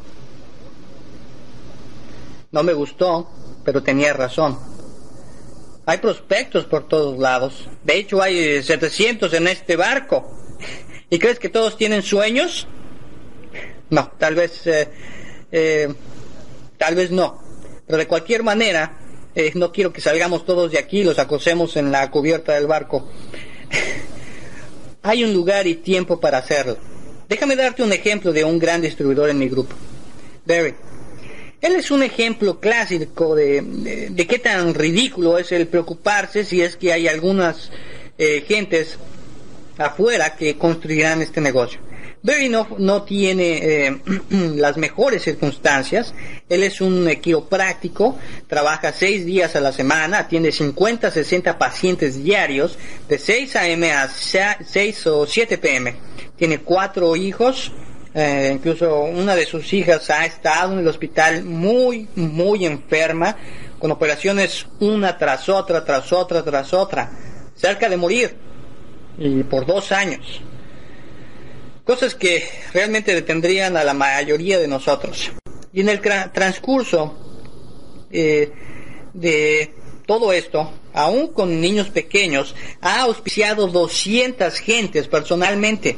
[2.51, 3.29] No me gustó,
[3.63, 4.57] pero tenía razón.
[5.85, 7.67] Hay prospectos por todos lados.
[7.83, 10.35] De hecho, hay 700 en este barco.
[11.09, 12.67] ¿Y crees que todos tienen sueños?
[13.89, 14.87] No, tal vez, eh,
[15.51, 15.93] eh,
[16.77, 17.41] tal vez no.
[17.85, 18.97] Pero de cualquier manera,
[19.35, 22.67] eh, no quiero que salgamos todos de aquí y los acosemos en la cubierta del
[22.67, 23.09] barco.
[25.01, 26.77] hay un lugar y tiempo para hacerlo.
[27.27, 29.75] Déjame darte un ejemplo de un gran distribuidor en mi grupo,
[30.45, 30.75] Barry.
[31.61, 33.61] Él es un ejemplo clásico de,
[34.09, 37.69] de, qué tan ridículo es el preocuparse si es que hay algunas
[38.17, 38.97] eh, gentes
[39.77, 41.81] afuera que construirán este negocio.
[42.21, 46.13] Barry no, tiene eh, las mejores circunstancias.
[46.49, 52.77] Él es un quiropráctico, trabaja seis días a la semana, atiende 50, 60 pacientes diarios,
[53.07, 53.91] de 6 a.m.
[53.91, 55.95] a 6 o 7 p.m.
[56.35, 57.71] Tiene cuatro hijos,
[58.13, 63.37] eh, incluso una de sus hijas ha estado en el hospital muy, muy enferma,
[63.79, 67.11] con operaciones una tras otra, tras otra, tras otra,
[67.55, 68.35] cerca de morir,
[69.17, 70.41] y por dos años.
[71.89, 75.31] Cosas que realmente detendrían a la mayoría de nosotros.
[75.73, 77.17] Y en el transcurso
[78.11, 78.51] eh,
[79.15, 79.73] de
[80.05, 85.97] todo esto, aún con niños pequeños, ha auspiciado 200 gentes personalmente.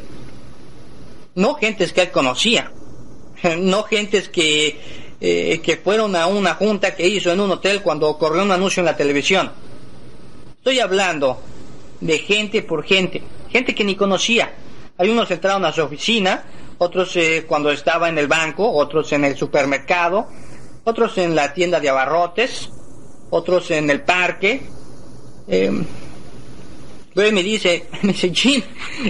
[1.35, 2.71] No gentes que él conocía,
[3.57, 4.79] no gentes que,
[5.19, 8.79] eh, que fueron a una junta que hizo en un hotel cuando corrió un anuncio
[8.79, 9.51] en la televisión.
[10.55, 11.41] Estoy hablando
[11.99, 14.53] de gente por gente, gente que ni conocía,
[14.97, 16.43] algunos entraron a su oficina,
[16.77, 20.27] otros eh, cuando estaba en el banco, otros en el supermercado,
[20.83, 22.69] otros en la tienda de abarrotes,
[23.29, 24.61] otros en el parque.
[25.47, 25.71] Eh,
[27.13, 28.61] luego me dice, me dice, Jim,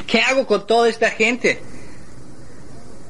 [0.05, 1.61] ¿qué hago con toda esta gente?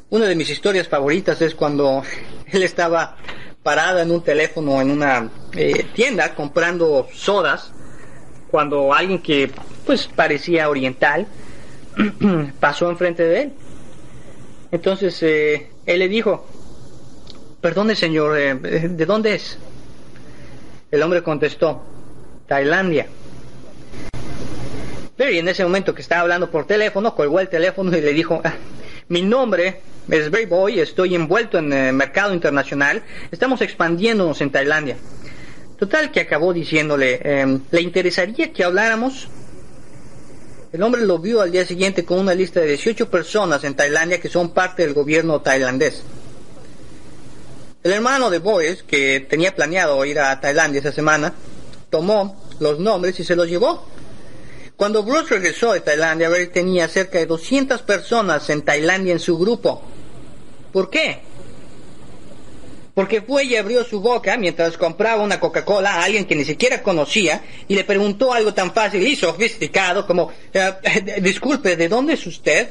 [0.10, 2.03] Una de mis historias favoritas es cuando
[2.51, 3.17] él estaba
[3.63, 7.71] parado en un teléfono en una eh, tienda comprando sodas,
[8.49, 9.51] cuando alguien que
[9.86, 11.27] pues parecía oriental
[12.60, 13.54] pasó enfrente de él.
[14.71, 16.47] Entonces eh, él le dijo,
[17.60, 19.58] perdone señor, eh, ¿de dónde es?
[20.89, 21.84] El hombre contestó,
[22.47, 23.08] Tailandia.
[25.17, 28.41] Pero en ese momento que estaba hablando por teléfono, colgó el teléfono y le dijo,
[28.43, 28.56] ah,
[29.10, 34.97] mi nombre es Brave Boy, estoy envuelto en el mercado internacional, estamos expandiéndonos en Tailandia.
[35.77, 37.19] Total que acabó diciéndole,
[37.71, 39.30] ¿le interesaría que habláramos?
[40.73, 44.21] El hombre lo vio al día siguiente con una lista de 18 personas en Tailandia
[44.21, 46.01] que son parte del gobierno tailandés.
[47.84, 51.34] El hermano de Boris, que tenía planeado ir a Tailandia esa semana,
[51.89, 53.86] tomó los nombres y se los llevó.
[54.77, 59.81] Cuando Bruce regresó de Tailandia, tenía cerca de 200 personas en Tailandia en su grupo.
[60.71, 61.21] ¿Por qué?
[62.93, 66.84] Porque fue y abrió su boca mientras compraba una Coca-Cola a alguien que ni siquiera
[66.84, 70.73] conocía y le preguntó algo tan fácil y sofisticado como, eh,
[71.21, 72.69] disculpe, ¿de dónde es usted?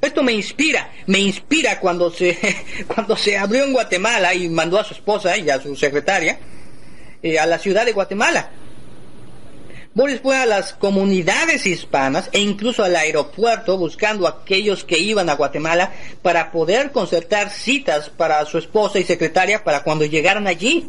[0.00, 2.38] Esto me inspira, me inspira cuando se,
[2.86, 6.38] cuando se abrió en Guatemala y mandó a su esposa y a su secretaria
[7.22, 8.50] eh, a la ciudad de Guatemala.
[9.94, 15.30] Boris fue a las comunidades hispanas e incluso al aeropuerto buscando a aquellos que iban
[15.30, 20.88] a Guatemala para poder concertar citas para su esposa y secretaria para cuando llegaran allí.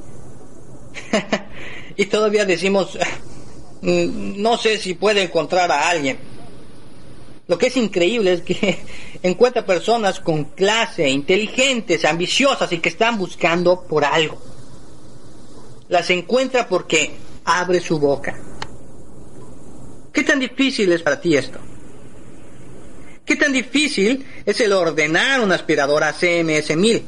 [1.96, 2.98] y todavía decimos,
[3.84, 6.18] mm, no sé si puede encontrar a alguien.
[7.48, 8.80] Lo que es increíble es que
[9.22, 14.42] encuentra personas con clase, inteligentes, ambiciosas y que están buscando por algo.
[15.90, 17.12] Las encuentra porque
[17.46, 18.55] abre su boca
[20.16, 21.60] ¿Qué tan difícil es para ti esto?
[23.26, 27.04] ¿Qué tan difícil es el ordenar una aspiradora CMS 1000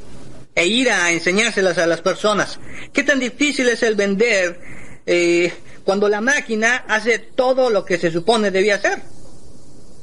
[0.53, 2.59] e ir a enseñárselas a las personas?
[2.91, 4.59] ¿Qué tan difícil es el vender
[5.05, 5.53] eh,
[5.85, 9.01] cuando la máquina hace todo lo que se supone debía hacer?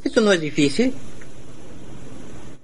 [0.02, 0.94] Esto no es difícil.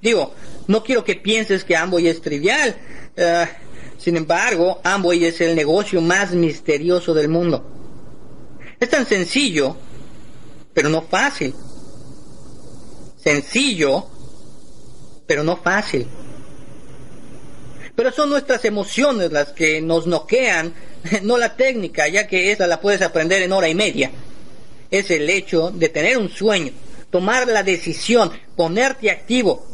[0.01, 0.35] Digo,
[0.69, 2.75] no quiero que pienses que Amboy es trivial.
[3.15, 3.47] Eh,
[3.99, 7.63] sin embargo, Amboy es el negocio más misterioso del mundo.
[8.81, 9.77] Es tan sencillo
[10.75, 11.55] pero no fácil.
[13.17, 14.07] Sencillo,
[15.27, 16.07] pero no fácil.
[17.95, 20.75] Pero son nuestras emociones las que nos noquean,
[21.23, 24.11] no la técnica, ya que esa la puedes aprender en hora y media.
[24.91, 26.73] Es el hecho de tener un sueño,
[27.11, 29.67] tomar la decisión, ponerte activo,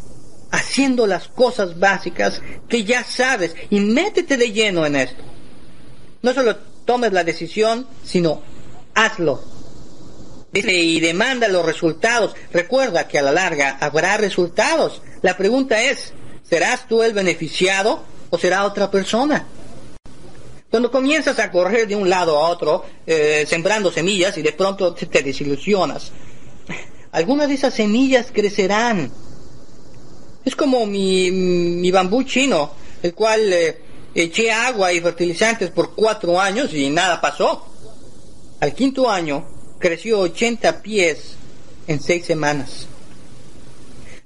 [0.50, 5.22] haciendo las cosas básicas que ya sabes y métete de lleno en esto.
[6.22, 8.42] No solo tomes la decisión, sino
[8.94, 9.55] hazlo
[10.64, 12.34] y demanda los resultados.
[12.52, 15.02] Recuerda que a la larga habrá resultados.
[15.22, 16.12] La pregunta es,
[16.48, 19.46] ¿serás tú el beneficiado o será otra persona?
[20.70, 24.94] Cuando comienzas a correr de un lado a otro, eh, sembrando semillas y de pronto
[24.94, 26.12] te, desilusionas,
[27.12, 29.10] algunas de esas semillas crecerán.
[30.44, 33.80] Es como mi, mi bambú chino, el cual eh,
[34.14, 37.66] eché agua y fertilizantes por cuatro años y nada pasó.
[38.60, 39.55] Al quinto año
[39.86, 41.36] creció 80 pies
[41.86, 42.88] en seis semanas.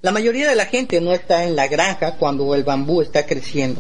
[0.01, 3.79] La mayoría de la gente no está en la granja cuando el bambú está creciendo.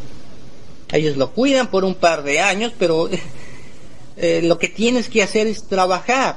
[0.92, 3.08] Ellos lo cuidan por un par de años, pero
[4.18, 6.36] eh, lo que tienes que hacer es trabajar,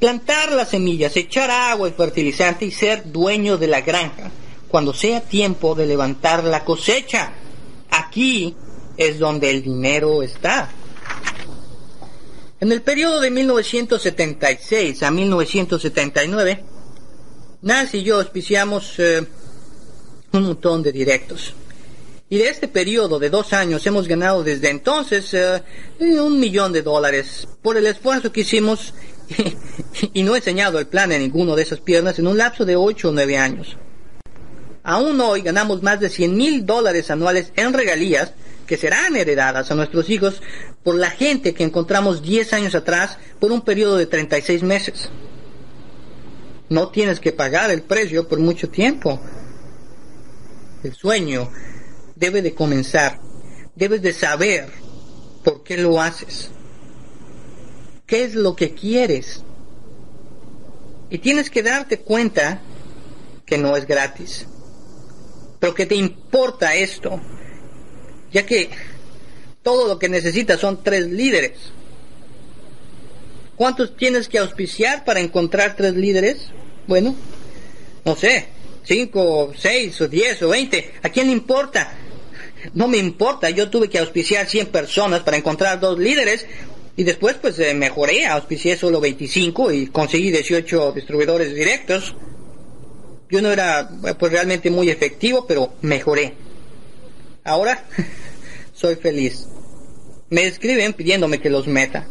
[0.00, 4.32] plantar las semillas, echar agua y fertilizante y ser dueño de la granja
[4.66, 7.30] cuando sea tiempo de levantar la cosecha.
[7.88, 8.56] Aquí
[8.96, 10.70] es donde el dinero está.
[12.58, 16.64] En el periodo de 1976 a 1979,
[17.60, 19.26] Nancy y yo auspiciamos eh,
[20.32, 21.52] un montón de directos.
[22.30, 25.62] Y de este periodo de dos años hemos ganado desde entonces eh,
[26.00, 28.94] un millón de dólares por el esfuerzo que hicimos
[30.14, 32.74] y no he enseñado el plan en ninguno de esas piernas en un lapso de
[32.74, 33.76] ocho o nueve años.
[34.82, 38.32] Aún hoy ganamos más de 100 mil dólares anuales en regalías
[38.66, 40.42] que serán heredadas a nuestros hijos
[40.82, 45.08] por la gente que encontramos 10 años atrás por un periodo de 36 meses.
[46.68, 49.20] No tienes que pagar el precio por mucho tiempo.
[50.82, 51.50] El sueño
[52.16, 53.20] debe de comenzar.
[53.74, 54.68] Debes de saber
[55.44, 56.50] por qué lo haces.
[58.06, 59.42] ¿Qué es lo que quieres?
[61.10, 62.60] Y tienes que darte cuenta
[63.44, 64.46] que no es gratis.
[65.60, 67.20] Pero que te importa esto.
[68.32, 68.70] Ya que
[69.62, 71.52] todo lo que necesitas son tres líderes.
[73.56, 76.48] ¿Cuántos tienes que auspiciar para encontrar tres líderes?
[76.86, 77.14] Bueno,
[78.04, 78.46] no sé,
[78.84, 80.92] cinco, seis, o diez, o veinte.
[81.02, 81.92] ¿A quién le importa?
[82.74, 86.46] No me importa, yo tuve que auspiciar 100 personas para encontrar dos líderes
[86.96, 92.14] y después pues eh, mejoré, auspicié solo 25 y conseguí 18 distribuidores directos.
[93.30, 96.45] Yo no era pues realmente muy efectivo, pero mejoré.
[97.46, 97.84] Ahora
[98.74, 99.46] soy feliz.
[100.28, 102.06] Me escriben pidiéndome que los meta.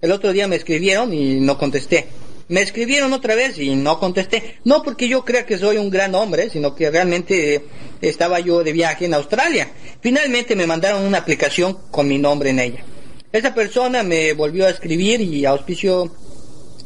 [0.00, 2.08] El otro día me escribieron y no contesté.
[2.48, 4.58] Me escribieron otra vez y no contesté.
[4.64, 7.66] No porque yo crea que soy un gran hombre, sino que realmente
[8.00, 9.68] estaba yo de viaje en Australia.
[10.00, 12.84] Finalmente me mandaron una aplicación con mi nombre en ella.
[13.30, 16.10] Esa persona me volvió a escribir y auspició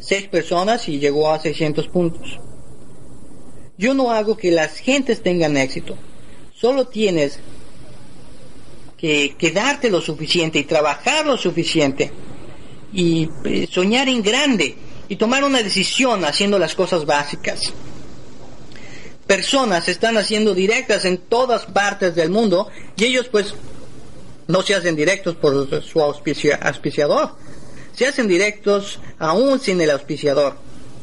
[0.00, 2.40] seis personas y llegó a 600 puntos.
[3.78, 5.96] Yo no hago que las gentes tengan éxito.
[6.52, 7.38] Solo tienes
[9.02, 12.12] que quedarte lo suficiente y trabajar lo suficiente
[12.92, 14.76] y eh, soñar en grande
[15.08, 17.72] y tomar una decisión haciendo las cosas básicas.
[19.26, 23.56] Personas están haciendo directas en todas partes del mundo y ellos pues
[24.46, 27.34] no se hacen directos por su auspiciador,
[27.96, 30.54] se hacen directos aún sin el auspiciador.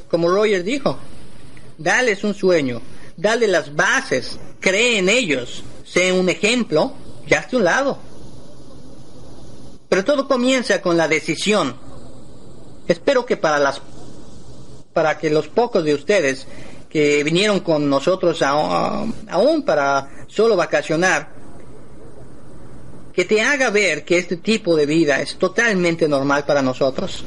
[0.09, 0.97] Como Roger dijo,
[1.77, 2.81] dales un sueño,
[3.17, 6.93] dale las bases, cree en ellos, sé un ejemplo,
[7.29, 7.97] ya esté un lado.
[9.87, 11.75] Pero todo comienza con la decisión.
[12.87, 13.81] Espero que para las
[14.93, 16.47] para que los pocos de ustedes
[16.89, 21.29] que vinieron con nosotros aún para solo vacacionar,
[23.13, 27.23] que te haga ver que este tipo de vida es totalmente normal para nosotros.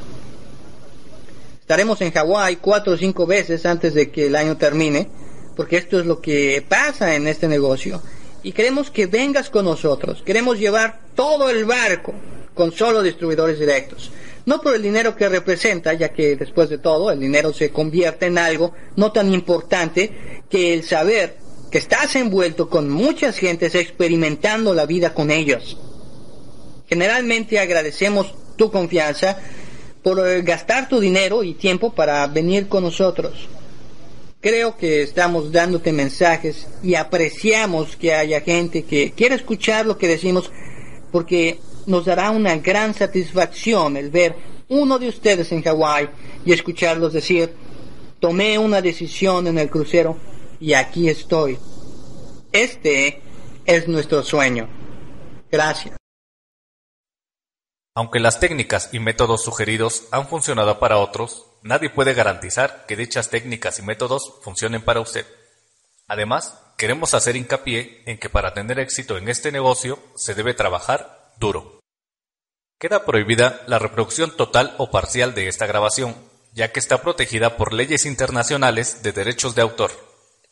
[1.61, 5.07] Estaremos en Hawái cuatro o cinco veces antes de que el año termine,
[5.55, 8.01] porque esto es lo que pasa en este negocio.
[8.43, 10.21] Y queremos que vengas con nosotros.
[10.23, 12.13] Queremos llevar todo el barco
[12.53, 14.11] con solo distribuidores directos.
[14.45, 18.25] No por el dinero que representa, ya que después de todo el dinero se convierte
[18.25, 21.37] en algo no tan importante que el saber
[21.71, 25.77] que estás envuelto con muchas gentes experimentando la vida con ellos.
[26.87, 29.39] Generalmente agradecemos tu confianza
[30.03, 33.47] por eh, gastar tu dinero y tiempo para venir con nosotros.
[34.43, 40.09] Creo que estamos dándote mensajes y apreciamos que haya gente que quiere escuchar lo que
[40.09, 40.51] decimos
[41.13, 44.35] porque nos dará una gran satisfacción el ver
[44.67, 46.09] uno de ustedes en Hawái
[46.43, 47.55] y escucharlos decir,
[48.19, 50.17] tomé una decisión en el crucero
[50.59, 51.57] y aquí estoy.
[52.51, 53.21] Este
[53.63, 54.67] es nuestro sueño.
[55.49, 55.95] Gracias.
[57.95, 63.29] Aunque las técnicas y métodos sugeridos han funcionado para otros, nadie puede garantizar que dichas
[63.29, 65.25] técnicas y métodos funcionen para usted.
[66.07, 71.33] Además, queremos hacer hincapié en que para tener éxito en este negocio se debe trabajar
[71.39, 71.79] duro.
[72.77, 76.15] Queda prohibida la reproducción total o parcial de esta grabación,
[76.53, 79.91] ya que está protegida por leyes internacionales de derechos de autor.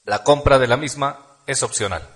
[0.03, 2.07] La compra de la misma es opcional.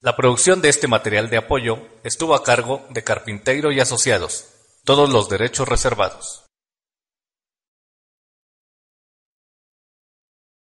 [0.00, 4.46] La producción de este material de apoyo estuvo a cargo de Carpinteiro y Asociados,
[4.84, 6.49] todos los derechos reservados.